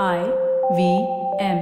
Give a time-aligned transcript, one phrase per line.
[0.00, 0.32] I
[0.74, 1.06] V
[1.38, 1.58] M.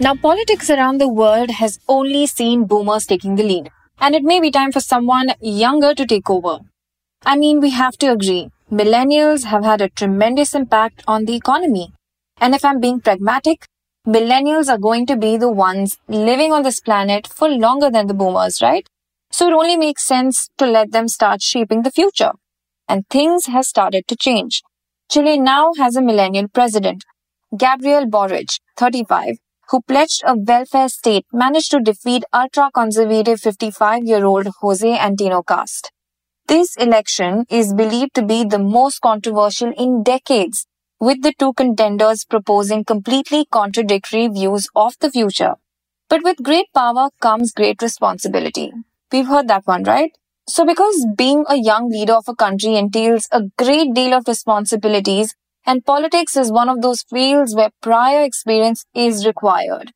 [0.00, 3.70] Now, politics around the world has only seen boomers taking the lead,
[4.00, 6.58] and it may be time for someone younger to take over.
[7.24, 11.92] I mean, we have to agree, millennials have had a tremendous impact on the economy.
[12.38, 13.66] And if I'm being pragmatic,
[14.04, 18.14] millennials are going to be the ones living on this planet for longer than the
[18.14, 18.84] boomers, right?
[19.32, 22.32] So it only makes sense to let them start shaping the future.
[22.88, 24.62] And things have started to change.
[25.10, 27.04] Chile now has a millennial president.
[27.56, 29.36] Gabriel Boric, 35,
[29.70, 35.90] who pledged a welfare state, managed to defeat ultra-conservative 55-year-old Jose Antonio Cast.
[36.46, 40.66] This election is believed to be the most controversial in decades,
[41.00, 45.54] with the two contenders proposing completely contradictory views of the future.
[46.08, 48.72] But with great power comes great responsibility.
[49.12, 50.10] We've heard that one, right?
[50.48, 55.34] So because being a young leader of a country entails a great deal of responsibilities,
[55.64, 59.92] and politics is one of those fields where prior experience is required.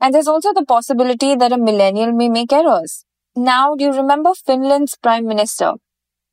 [0.00, 3.04] And there's also the possibility that a millennial may make errors.
[3.36, 5.74] Now, do you remember Finland's Prime Minister,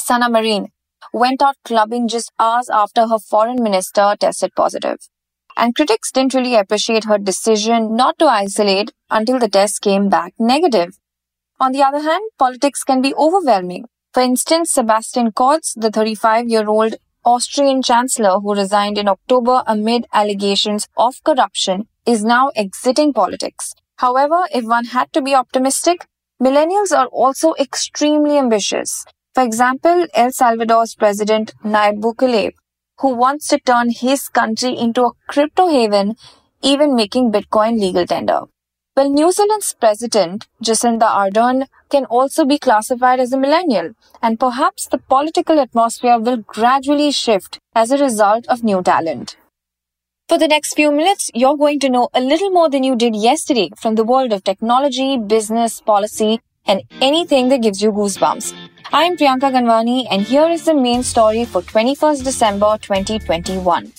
[0.00, 0.68] Sanna Marin,
[1.12, 4.98] went out clubbing just hours after her foreign minister tested positive.
[5.56, 10.32] And critics didn't really appreciate her decision not to isolate until the test came back
[10.38, 10.98] negative.
[11.60, 13.84] On the other hand, politics can be overwhelming.
[14.14, 20.06] For instance, Sebastian Kurz, the 35 year old Austrian chancellor who resigned in October amid
[20.10, 23.74] allegations of corruption, is now exiting politics.
[23.96, 26.06] However, if one had to be optimistic,
[26.42, 29.04] millennials are also extremely ambitious.
[29.34, 32.52] For example, El Salvador's president Nayib Bukele,
[33.00, 36.16] who wants to turn his country into a crypto haven,
[36.62, 38.40] even making Bitcoin legal tender.
[38.96, 44.88] Well, New Zealand's president, Jacinda Ardern, can also be classified as a millennial, and perhaps
[44.88, 49.36] the political atmosphere will gradually shift as a result of new talent.
[50.28, 53.14] For the next few minutes, you're going to know a little more than you did
[53.14, 58.52] yesterday from the world of technology, business, policy, and anything that gives you goosebumps.
[58.92, 63.92] I'm Priyanka Ganwani, and here is the main story for 21st December 2021.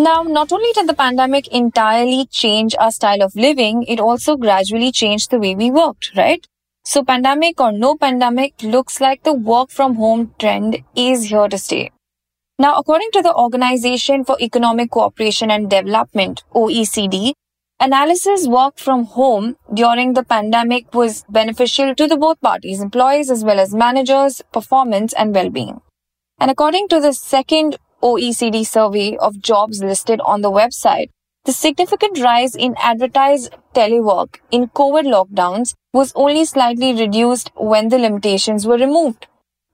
[0.00, 4.92] Now, not only did the pandemic entirely change our style of living, it also gradually
[4.92, 6.42] changed the way we worked, right?
[6.84, 11.58] So, pandemic or no pandemic, looks like the work from home trend is here to
[11.58, 11.90] stay.
[12.58, 17.34] Now, according to the Organization for Economic Cooperation and Development, OECD,
[17.78, 23.44] analysis work from home during the pandemic was beneficial to the both parties, employees as
[23.44, 25.82] well as managers, performance and well-being.
[26.38, 31.10] And according to the second OECD survey of jobs listed on the website,
[31.44, 37.98] the significant rise in advertised telework in COVID lockdowns was only slightly reduced when the
[37.98, 39.26] limitations were removed.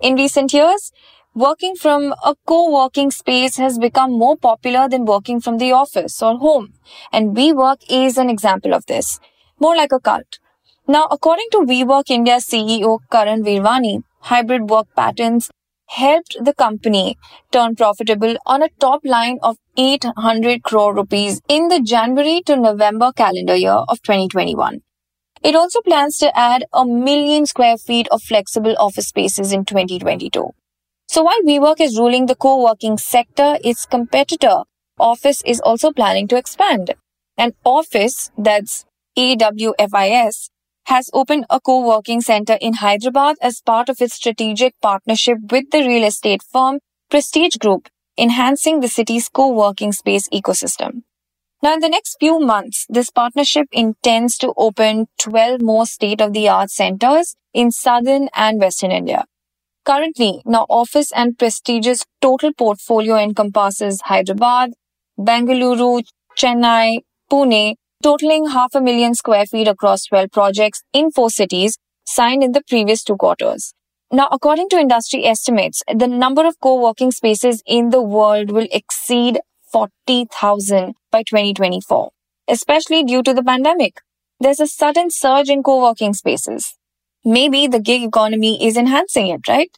[0.00, 0.92] In recent years,
[1.34, 6.36] working from a co-working space has become more popular than working from the office or
[6.38, 6.74] home.
[7.12, 9.18] And WeWork is an example of this,
[9.58, 10.38] more like a cult.
[10.86, 15.50] Now, according to WeWork India CEO Karan Virwani, hybrid work patterns
[15.96, 17.18] helped the company
[17.50, 23.12] turn profitable on a top line of 800 crore rupees in the January to November
[23.12, 24.80] calendar year of 2021.
[25.42, 30.50] It also plans to add a million square feet of flexible office spaces in 2022.
[31.08, 34.62] So while WeWork is ruling the co-working sector, its competitor
[34.98, 36.94] Awfis is also planning to expand.
[37.36, 38.86] An Awfis, that's
[39.18, 40.48] AWFIS,
[40.86, 45.86] has opened a co-working center in Hyderabad as part of its strategic partnership with the
[45.86, 47.88] real estate firm Prestige Group,
[48.18, 51.02] enhancing the city's co-working space ecosystem.
[51.62, 57.36] Now, in the next few months, this partnership intends to open 12 more state-of-the-art centers
[57.54, 59.26] in southern and western India.
[59.84, 64.72] Currently, now Awfis and Prestige's total portfolio encompasses Hyderabad,
[65.18, 66.02] Bengaluru,
[66.36, 67.00] Chennai,
[67.30, 72.52] Pune, totaling half a million square feet across 12 projects in four cities signed in
[72.52, 73.74] the previous two quarters.
[74.10, 79.40] Now, according to industry estimates, the number of co-working spaces in the world will exceed
[79.72, 82.10] 40,000 by 2024,
[82.48, 84.00] especially due to the pandemic.
[84.38, 86.76] There's a sudden surge in co-working spaces.
[87.24, 89.70] Maybe the gig economy is enhancing it, right?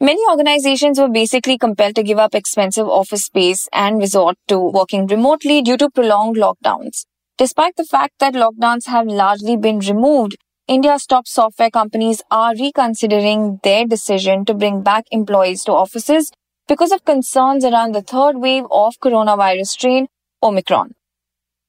[0.00, 5.06] Many organizations were basically compelled to give up expensive office space and resort to working
[5.06, 7.04] remotely due to prolonged lockdowns.
[7.38, 10.36] Despite the fact that lockdowns have largely been removed,
[10.68, 16.32] India's top software companies are reconsidering their decision to bring back employees to offices
[16.66, 20.06] because of concerns around the third wave of coronavirus strain,
[20.42, 20.94] Omicron.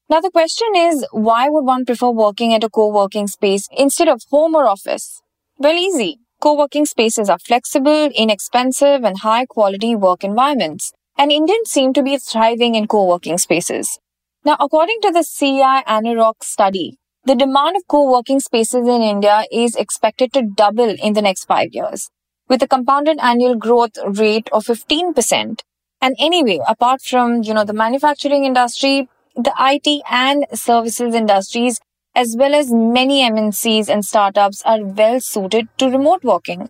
[0.10, 4.08] Now, the question is why would one prefer working at a co working space instead
[4.08, 5.22] of home or office?
[5.58, 6.20] Well, easy.
[6.40, 10.94] Co working spaces are flexible, inexpensive, and high quality work environments.
[11.18, 14.00] And Indians seem to be thriving in co working spaces.
[14.48, 19.44] Now, according to the CI ANAROCK study, the demand of co working spaces in India
[19.52, 22.10] is expected to double in the next five years,
[22.48, 25.60] with a compounded annual growth rate of 15%.
[26.00, 31.82] And anyway, apart from, you know, the manufacturing industry, the IT and services industries,
[32.16, 36.70] as well as many MNCs and startups are well suited to remote working.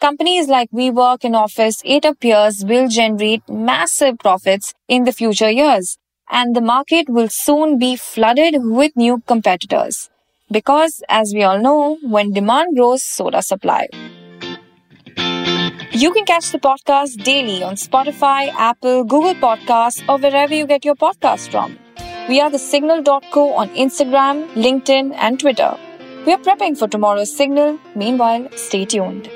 [0.00, 5.98] Companies like WeWork and Awfis, it appears, will generate massive profits in the future years,
[6.32, 10.08] and the market will soon be flooded with new competitors.
[10.50, 13.86] Because, as we all know, when demand grows, so does supply.
[15.92, 20.84] You can catch the podcast daily on Spotify, Apple, Google Podcasts, or wherever you get
[20.84, 21.78] your podcasts from.
[22.28, 25.76] We are the signal.co on Instagram, LinkedIn, and Twitter.
[26.26, 27.78] We are prepping for tomorrow's signal.
[27.94, 29.30] Meanwhile, stay tuned.